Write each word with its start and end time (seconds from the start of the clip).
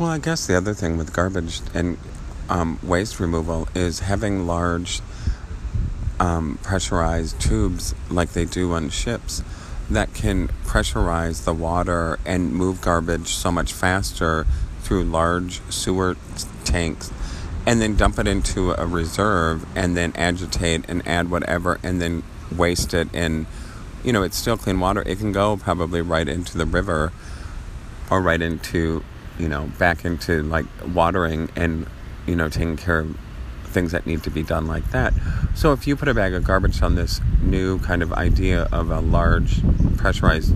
Well, 0.00 0.08
I 0.08 0.16
guess 0.16 0.46
the 0.46 0.56
other 0.56 0.72
thing 0.72 0.96
with 0.96 1.12
garbage 1.12 1.60
and 1.74 1.98
um, 2.48 2.78
waste 2.82 3.20
removal 3.20 3.68
is 3.74 4.00
having 4.00 4.46
large 4.46 5.02
um, 6.18 6.58
pressurized 6.62 7.38
tubes 7.38 7.94
like 8.08 8.30
they 8.30 8.46
do 8.46 8.72
on 8.72 8.88
ships 8.88 9.42
that 9.90 10.14
can 10.14 10.48
pressurize 10.64 11.44
the 11.44 11.52
water 11.52 12.18
and 12.24 12.54
move 12.54 12.80
garbage 12.80 13.28
so 13.28 13.52
much 13.52 13.74
faster 13.74 14.46
through 14.80 15.04
large 15.04 15.60
sewer 15.68 16.16
tanks 16.64 17.12
and 17.66 17.82
then 17.82 17.94
dump 17.94 18.18
it 18.18 18.26
into 18.26 18.72
a 18.72 18.86
reserve 18.86 19.66
and 19.76 19.98
then 19.98 20.14
agitate 20.16 20.82
and 20.88 21.06
add 21.06 21.30
whatever 21.30 21.78
and 21.82 22.00
then 22.00 22.22
waste 22.56 22.94
it 22.94 23.06
and 23.12 23.44
you 24.02 24.14
know 24.14 24.22
it's 24.22 24.38
still 24.38 24.56
clean 24.56 24.80
water. 24.80 25.02
It 25.04 25.18
can 25.18 25.32
go 25.32 25.58
probably 25.58 26.00
right 26.00 26.26
into 26.26 26.56
the 26.56 26.64
river 26.64 27.12
or 28.10 28.22
right 28.22 28.40
into 28.40 29.04
you 29.40 29.48
know 29.48 29.70
back 29.78 30.04
into 30.04 30.42
like 30.42 30.66
watering 30.94 31.48
and 31.56 31.86
you 32.26 32.36
know 32.36 32.48
taking 32.48 32.76
care 32.76 33.00
of 33.00 33.18
things 33.64 33.92
that 33.92 34.04
need 34.04 34.22
to 34.24 34.30
be 34.30 34.42
done 34.42 34.66
like 34.66 34.90
that. 34.90 35.14
So 35.54 35.72
if 35.72 35.86
you 35.86 35.94
put 35.96 36.08
a 36.08 36.14
bag 36.14 36.34
of 36.34 36.42
garbage 36.44 36.82
on 36.82 36.96
this 36.96 37.20
new 37.40 37.78
kind 37.78 38.02
of 38.02 38.12
idea 38.12 38.68
of 38.72 38.90
a 38.90 39.00
large 39.00 39.62
pressurized 39.96 40.54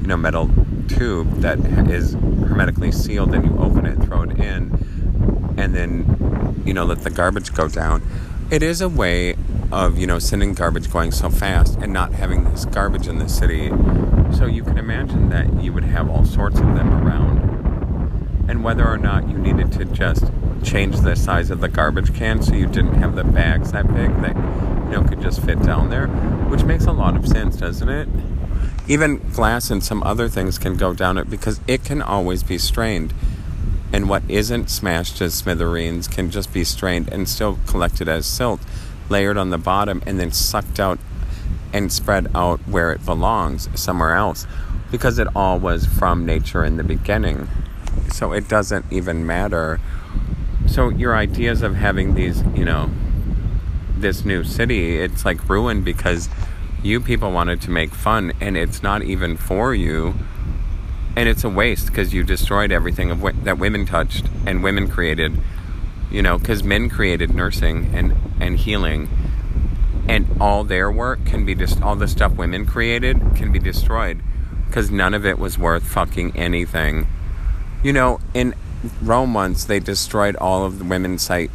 you 0.00 0.06
know 0.06 0.16
metal 0.16 0.50
tube 0.88 1.40
that 1.40 1.58
is 1.90 2.14
hermetically 2.14 2.92
sealed 2.92 3.34
and 3.34 3.44
you 3.44 3.58
open 3.58 3.86
it 3.86 3.96
throw 4.04 4.22
it 4.22 4.38
in 4.38 5.54
and 5.58 5.74
then 5.74 6.62
you 6.64 6.72
know 6.72 6.84
let 6.84 7.02
the 7.02 7.10
garbage 7.10 7.52
go 7.54 7.68
down 7.68 8.00
it 8.50 8.62
is 8.62 8.80
a 8.80 8.88
way 8.88 9.34
of 9.72 9.98
you 9.98 10.06
know 10.06 10.18
sending 10.18 10.54
garbage 10.54 10.90
going 10.90 11.10
so 11.10 11.28
fast 11.28 11.76
and 11.78 11.92
not 11.92 12.12
having 12.12 12.44
this 12.44 12.64
garbage 12.66 13.08
in 13.08 13.18
the 13.18 13.28
city. 13.28 13.68
So 14.36 14.46
you 14.46 14.62
can 14.62 14.78
imagine 14.78 15.30
that 15.30 15.62
you 15.62 15.72
would 15.72 15.84
have 15.84 16.08
all 16.08 16.24
sorts 16.24 16.58
of 16.58 16.66
them 16.74 16.92
around 16.92 17.45
and 18.48 18.62
whether 18.62 18.86
or 18.86 18.98
not 18.98 19.28
you 19.28 19.38
needed 19.38 19.72
to 19.72 19.84
just 19.84 20.24
change 20.62 21.00
the 21.00 21.14
size 21.14 21.50
of 21.50 21.60
the 21.60 21.68
garbage 21.68 22.14
can 22.14 22.42
so 22.42 22.54
you 22.54 22.66
didn't 22.66 22.94
have 22.94 23.14
the 23.14 23.24
bags 23.24 23.72
that 23.72 23.86
big 23.94 24.10
that 24.20 24.36
you 24.86 24.92
know 24.92 25.04
could 25.08 25.20
just 25.20 25.42
fit 25.44 25.62
down 25.62 25.90
there 25.90 26.08
which 26.48 26.64
makes 26.64 26.86
a 26.86 26.92
lot 26.92 27.16
of 27.16 27.26
sense 27.26 27.56
doesn't 27.56 27.88
it? 27.88 28.08
Even 28.88 29.18
glass 29.30 29.70
and 29.70 29.82
some 29.82 30.02
other 30.04 30.28
things 30.28 30.58
can 30.58 30.76
go 30.76 30.94
down 30.94 31.18
it 31.18 31.28
because 31.28 31.60
it 31.66 31.84
can 31.84 32.00
always 32.00 32.44
be 32.44 32.56
strained. 32.56 33.12
And 33.92 34.08
what 34.08 34.22
isn't 34.28 34.70
smashed 34.70 35.20
as 35.20 35.34
smithereens 35.34 36.06
can 36.06 36.30
just 36.30 36.52
be 36.52 36.62
strained 36.62 37.08
and 37.12 37.28
still 37.28 37.58
collected 37.66 38.08
as 38.08 38.26
silt 38.26 38.60
layered 39.08 39.36
on 39.36 39.50
the 39.50 39.58
bottom 39.58 40.02
and 40.06 40.20
then 40.20 40.30
sucked 40.30 40.78
out 40.78 40.98
and 41.72 41.92
spread 41.92 42.28
out 42.34 42.60
where 42.60 42.92
it 42.92 43.04
belongs 43.04 43.68
somewhere 43.78 44.14
else 44.14 44.46
because 44.90 45.18
it 45.18 45.26
all 45.34 45.58
was 45.58 45.84
from 45.84 46.24
nature 46.24 46.64
in 46.64 46.76
the 46.76 46.84
beginning 46.84 47.48
so 48.12 48.32
it 48.32 48.48
doesn't 48.48 48.86
even 48.90 49.26
matter. 49.26 49.80
So 50.66 50.88
your 50.88 51.14
ideas 51.14 51.62
of 51.62 51.74
having 51.74 52.14
these 52.14 52.42
you 52.54 52.64
know 52.64 52.90
this 53.96 54.24
new 54.24 54.44
city 54.44 54.98
it's 54.98 55.24
like 55.24 55.48
ruined 55.48 55.84
because 55.84 56.28
you 56.82 57.00
people 57.00 57.32
wanted 57.32 57.60
to 57.62 57.70
make 57.70 57.94
fun 57.94 58.32
and 58.40 58.56
it's 58.56 58.82
not 58.82 59.02
even 59.02 59.36
for 59.36 59.74
you. 59.74 60.14
And 61.16 61.28
it's 61.28 61.44
a 61.44 61.48
waste 61.48 61.86
because 61.86 62.12
you 62.12 62.24
destroyed 62.24 62.70
everything 62.70 63.10
of 63.10 63.18
w- 63.20 63.42
that 63.44 63.58
women 63.58 63.86
touched 63.86 64.26
and 64.44 64.62
women 64.62 64.88
created 64.88 65.38
you 66.10 66.22
know 66.22 66.38
because 66.38 66.62
men 66.62 66.88
created 66.88 67.34
nursing 67.34 67.94
and 67.94 68.14
and 68.40 68.58
healing. 68.58 69.08
And 70.08 70.26
all 70.40 70.62
their 70.62 70.90
work 70.90 71.24
can 71.24 71.44
be 71.44 71.54
just 71.54 71.82
all 71.82 71.96
the 71.96 72.06
stuff 72.08 72.32
women 72.32 72.64
created 72.64 73.20
can 73.34 73.50
be 73.52 73.58
destroyed 73.58 74.22
because 74.66 74.90
none 74.90 75.14
of 75.14 75.24
it 75.24 75.38
was 75.38 75.58
worth 75.58 75.86
fucking 75.86 76.36
anything 76.36 77.06
you 77.86 77.92
know 77.92 78.18
in 78.34 78.52
rome 79.00 79.32
once 79.32 79.64
they 79.66 79.78
destroyed 79.78 80.34
all 80.36 80.64
of 80.64 80.78
the 80.80 80.84
women's 80.84 81.22
sci- 81.22 81.48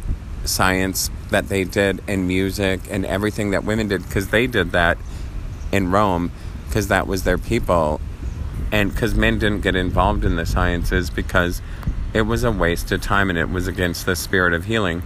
science 0.44 1.10
that 1.28 1.48
they 1.48 1.62
did 1.62 2.02
and 2.08 2.26
music 2.26 2.80
and 2.90 3.04
everything 3.04 3.50
that 3.50 3.64
women 3.64 3.86
did 3.86 4.02
because 4.02 4.28
they 4.28 4.46
did 4.46 4.72
that 4.72 4.96
in 5.72 5.90
rome 5.90 6.32
because 6.66 6.88
that 6.88 7.06
was 7.06 7.24
their 7.24 7.36
people. 7.36 8.00
And 8.70 8.90
because 8.90 9.14
men 9.14 9.38
didn't 9.38 9.60
get 9.60 9.76
involved 9.76 10.24
in 10.24 10.36
the 10.36 10.46
sciences 10.46 11.10
because 11.10 11.60
it 12.14 12.22
was 12.22 12.44
a 12.44 12.50
waste 12.50 12.90
of 12.92 13.02
time 13.02 13.28
and 13.28 13.38
it 13.38 13.50
was 13.50 13.68
against 13.68 14.06
the 14.06 14.16
spirit 14.16 14.54
of 14.54 14.64
healing. 14.64 15.02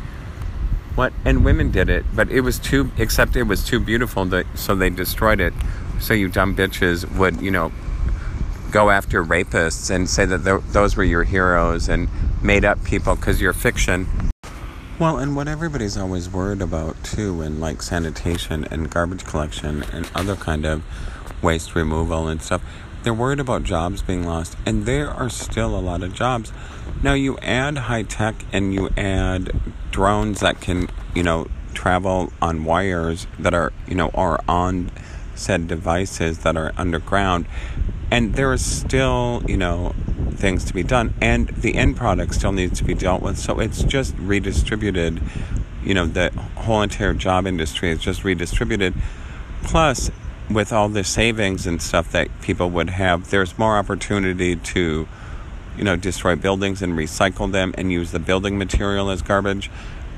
What 0.95 1.13
and 1.25 1.45
women 1.45 1.73
did 1.73 1.89
it 1.91 2.05
but 2.15 2.31
it 2.31 2.43
was 2.43 2.61
too 2.61 2.93
except 2.97 3.35
it 3.35 3.43
was 3.43 3.65
too 3.65 3.81
beautiful 3.81 4.25
that 4.27 4.47
so 4.55 4.77
they 4.77 4.91
destroyed 4.91 5.41
it. 5.41 5.53
So 6.01 6.15
you 6.15 6.29
dumb 6.29 6.55
bitches 6.55 7.05
would 7.19 7.41
you 7.41 7.51
know 7.51 7.73
go 8.71 8.91
after 8.91 9.25
rapists 9.25 9.91
and 9.91 10.09
say 10.09 10.25
that 10.25 10.45
th- 10.45 10.61
those 10.73 10.97
were 10.97 11.05
your 11.05 11.25
heroes 11.25 11.89
and 11.89 12.09
made 12.43 12.65
up 12.65 12.83
people 12.85 13.17
because 13.17 13.41
you're 13.41 13.53
fiction 13.53 14.07
well 14.99 15.19
and 15.19 15.37
what 15.37 15.49
everybody's 15.49 15.97
always 15.97 16.29
worried 16.29 16.63
about 16.63 17.03
too 17.05 17.43
in 17.43 17.61
like 17.61 17.83
sanitation 17.83 18.65
and 18.71 18.91
garbage 18.91 19.25
collection 19.25 19.83
and 19.93 20.11
other 20.15 20.37
kind 20.37 20.65
of 20.65 20.83
waste 21.43 21.75
removal 21.75 22.29
and 22.29 22.43
stuff 22.43 22.63
they're 23.07 23.15
worried 23.15 23.39
about 23.39 23.63
jobs 23.63 24.03
being 24.03 24.27
lost, 24.27 24.57
and 24.67 24.85
there 24.85 25.09
are 25.09 25.31
still 25.31 25.79
a 25.79 25.79
lot 25.79 26.03
of 26.03 26.13
jobs. 26.13 26.53
Now, 27.05 27.13
you 27.13 27.39
add 27.39 27.79
high 27.79 28.03
tech 28.03 28.35
and 28.53 28.75
you 28.75 28.91
add 28.97 29.53
drones 29.93 30.41
that 30.41 30.61
can, 30.61 30.89
you 31.15 31.23
know, 31.23 31.47
travel 31.73 32.33
on 32.43 32.65
wires 32.65 33.29
that 33.39 33.55
are, 33.55 33.73
you 33.87 33.95
know, 33.95 34.11
are 34.13 34.43
on 34.49 34.91
said 35.37 35.69
devices 35.69 36.39
that 36.39 36.57
are 36.57 36.73
underground, 36.77 37.47
and 38.11 38.35
there 38.35 38.53
is 38.53 38.65
still, 38.65 39.43
you 39.47 39.57
know, 39.57 39.95
things 40.31 40.65
to 40.65 40.75
be 40.75 40.83
done, 40.83 41.15
and 41.21 41.49
the 41.49 41.75
end 41.75 41.97
product 41.97 42.35
still 42.35 42.53
needs 42.53 42.79
to 42.79 42.85
be 42.85 42.95
dealt 42.95 43.23
with. 43.23 43.39
So 43.39 43.59
it's 43.59 43.83
just 43.83 44.15
redistributed. 44.19 45.21
You 45.83 45.95
know, 45.95 46.07
the 46.07 46.31
whole 46.57 46.83
entire 46.83 47.15
job 47.15 47.47
industry 47.47 47.91
is 47.91 48.01
just 48.01 48.25
redistributed. 48.25 48.95
Plus, 49.63 50.11
with 50.51 50.73
all 50.73 50.89
the 50.89 51.05
savings 51.05 51.67
and 51.67 51.83
stuff 51.83 52.11
that 52.13 52.29
people 52.43 52.71
would 52.71 52.91
have, 52.91 53.31
there's 53.31 53.59
more 53.59 53.77
opportunity 53.77 54.57
to, 54.57 55.09
you 55.77 55.85
know, 55.85 55.97
destroy 55.97 56.37
buildings 56.37 56.83
and 56.83 56.93
recycle 56.95 57.51
them 57.51 57.75
and 57.77 57.91
use 57.91 58.13
the 58.13 58.19
building 58.19 58.59
material 58.59 59.11
as 59.11 59.23
garbage 59.23 59.71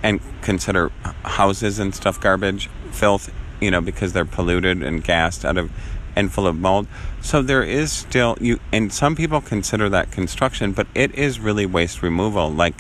and 0.03 0.21
consider 0.43 0.91
houses 1.25 1.79
and 1.79 1.95
stuff 1.95 2.21
garbage, 2.21 2.69
filth, 2.91 3.33
you 3.61 3.71
know, 3.71 3.81
because 3.81 4.13
they're 4.13 4.25
polluted 4.25 4.83
and 4.83 5.03
gassed 5.03 5.45
out 5.45 5.57
of 5.57 5.71
and 6.17 6.33
full 6.33 6.47
of 6.47 6.57
mold. 6.57 6.87
So 7.21 7.43
there 7.43 7.63
is 7.63 7.93
still 7.93 8.37
you 8.41 8.61
and 8.73 8.93
some 8.93 9.17
people 9.17 9.41
consider 9.41 9.89
that 9.89 10.11
construction, 10.11 10.73
but 10.73 10.87
it 10.95 11.15
is 11.15 11.41
really 11.41 11.67
waste 11.67 12.03
removal 12.03 12.51
like 12.51 12.75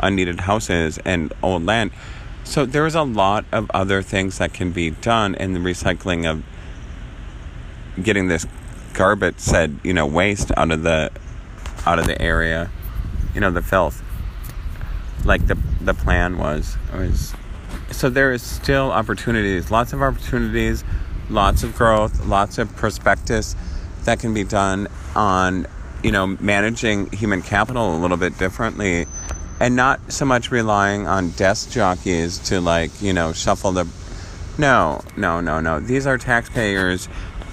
unneeded 0.00 0.40
houses 0.40 0.98
and 1.04 1.32
old 1.42 1.64
land. 1.64 1.90
So 2.44 2.64
there 2.64 2.86
is 2.86 2.94
a 2.94 3.02
lot 3.02 3.44
of 3.52 3.70
other 3.72 4.02
things 4.02 4.38
that 4.38 4.54
can 4.54 4.72
be 4.72 4.90
done 4.90 5.34
in 5.34 5.52
the 5.52 5.60
recycling 5.60 6.28
of 6.30 6.42
getting 8.02 8.28
this 8.28 8.46
garbage 8.92 9.38
said 9.38 9.78
you 9.84 9.92
know 9.92 10.06
waste 10.06 10.50
out 10.56 10.70
of 10.70 10.82
the 10.82 11.10
out 11.86 11.98
of 11.98 12.06
the 12.06 12.20
area 12.20 12.70
you 13.34 13.40
know 13.40 13.50
the 13.50 13.62
filth 13.62 14.02
like 15.24 15.46
the 15.46 15.56
the 15.80 15.94
plan 15.94 16.38
was 16.38 16.76
was 16.92 17.34
so 17.90 18.08
there 18.08 18.32
is 18.32 18.42
still 18.42 18.90
opportunities 18.90 19.70
lots 19.70 19.92
of 19.92 20.02
opportunities 20.02 20.84
lots 21.30 21.62
of 21.62 21.74
growth 21.74 22.24
lots 22.26 22.58
of 22.58 22.74
prospectus 22.76 23.54
that 24.04 24.18
can 24.18 24.32
be 24.32 24.44
done 24.44 24.88
on 25.14 25.66
you 26.02 26.12
know 26.12 26.26
managing 26.26 27.10
human 27.10 27.42
capital 27.42 27.96
a 27.96 27.98
little 27.98 28.16
bit 28.16 28.36
differently 28.38 29.06
and 29.60 29.74
not 29.74 30.12
so 30.12 30.24
much 30.24 30.50
relying 30.50 31.06
on 31.06 31.30
desk 31.30 31.70
jockeys 31.70 32.38
to 32.38 32.60
like 32.60 32.90
you 33.02 33.12
know 33.12 33.32
shuffle 33.32 33.72
the 33.72 33.86
no 34.56 35.02
no 35.16 35.40
no 35.40 35.60
no 35.60 35.80
these 35.80 36.06
are 36.06 36.16
taxpayers 36.16 37.08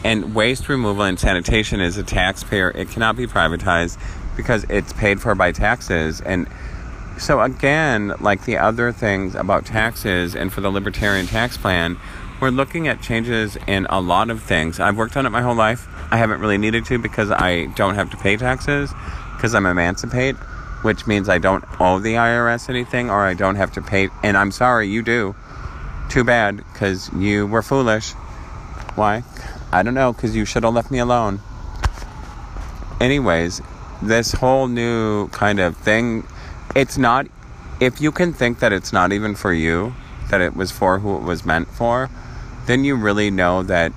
and 0.05 0.35
waste 0.35 0.69
removal 0.69 1.03
and 1.03 1.19
sanitation 1.19 1.81
is 1.81 1.97
a 1.97 2.03
taxpayer. 2.03 2.69
It 2.69 2.89
cannot 2.89 3.15
be 3.15 3.25
privatized 3.25 3.97
because 4.37 4.63
it's 4.69 4.93
paid 4.93 5.19
for 5.19 5.33
by 5.33 5.51
taxes. 5.51 6.21
And 6.21 6.47
so, 7.17 7.41
again, 7.41 8.13
like 8.19 8.45
the 8.45 8.57
other 8.57 8.91
things 8.91 9.35
about 9.35 9.65
taxes 9.65 10.35
and 10.35 10.51
for 10.51 10.61
the 10.61 10.69
libertarian 10.69 11.27
tax 11.27 11.57
plan, 11.57 11.97
we're 12.41 12.49
looking 12.49 12.87
at 12.87 13.01
changes 13.01 13.57
in 13.67 13.87
a 13.89 14.01
lot 14.01 14.29
of 14.29 14.41
things. 14.41 14.79
I've 14.79 14.97
worked 14.97 15.15
on 15.15 15.25
it 15.25 15.29
my 15.29 15.41
whole 15.41 15.55
life. 15.55 15.87
I 16.11 16.17
haven't 16.17 16.41
really 16.41 16.57
needed 16.57 16.85
to 16.85 16.99
because 16.99 17.31
I 17.31 17.67
don't 17.75 17.95
have 17.95 18.11
to 18.11 18.17
pay 18.17 18.35
taxes 18.35 18.93
because 19.35 19.55
I'm 19.55 19.65
emancipate, 19.65 20.35
which 20.81 21.07
means 21.07 21.29
I 21.29 21.37
don't 21.37 21.63
owe 21.79 21.99
the 21.99 22.15
IRS 22.15 22.69
anything 22.69 23.09
or 23.09 23.21
I 23.25 23.33
don't 23.33 23.55
have 23.55 23.71
to 23.73 23.81
pay. 23.81 24.09
And 24.21 24.35
I'm 24.35 24.51
sorry, 24.51 24.87
you 24.89 25.01
do. 25.01 25.35
Too 26.09 26.23
bad 26.23 26.57
because 26.57 27.11
you 27.13 27.47
were 27.47 27.61
foolish. 27.61 28.11
Why? 28.95 29.23
I 29.71 29.83
don't 29.83 29.93
know, 29.93 30.13
because 30.13 30.35
you 30.35 30.45
should 30.45 30.63
have 30.63 30.73
left 30.73 30.91
me 30.91 30.99
alone. 30.99 31.39
Anyways, 33.01 33.61
this 34.01 34.31
whole 34.31 34.67
new 34.67 35.27
kind 35.29 35.59
of 35.59 35.75
thing, 35.75 36.25
it's 36.75 36.97
not, 36.97 37.27
if 37.79 38.01
you 38.01 38.11
can 38.11 38.33
think 38.33 38.59
that 38.59 38.73
it's 38.73 38.93
not 38.93 39.11
even 39.11 39.33
for 39.33 39.53
you, 39.53 39.95
that 40.29 40.41
it 40.41 40.55
was 40.55 40.71
for 40.71 40.99
who 40.99 41.15
it 41.15 41.23
was 41.23 41.45
meant 41.45 41.69
for, 41.69 42.09
then 42.67 42.83
you 42.83 42.95
really 42.95 43.31
know 43.31 43.63
that 43.63 43.93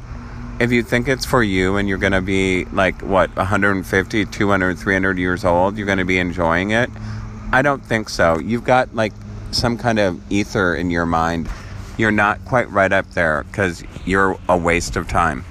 if 0.61 0.73
you 0.73 0.83
think 0.83 1.09
it's 1.09 1.25
for 1.25 1.43
you 1.43 1.77
and 1.77 1.89
you're 1.89 1.99
going 1.99 2.13
to 2.13 2.23
be 2.23 2.65
like, 2.67 3.03
what, 3.03 3.35
150, 3.37 4.25
200, 4.25 4.79
300 4.79 5.19
years 5.19 5.45
old, 5.45 5.77
you're 5.77 5.87
going 5.87 5.99
to 5.99 6.05
be 6.05 6.19
enjoying 6.19 6.71
it, 6.71 6.91
I 7.53 7.63
don't 7.63 7.85
think 7.85 8.09
so. 8.09 8.39
You've 8.39 8.65
got 8.65 8.95
like 8.95 9.13
some 9.51 9.79
kind 9.79 9.99
of 9.99 10.21
ether 10.31 10.75
in 10.75 10.91
your 10.91 11.07
mind. 11.07 11.49
You're 11.97 12.13
not 12.13 12.45
quite 12.45 12.71
right 12.71 12.93
up 12.93 13.11
there 13.11 13.45
because 13.45 13.83
you're 14.05 14.39
a 14.49 14.57
waste 14.57 14.97
of 14.97 15.09
time. 15.09 15.45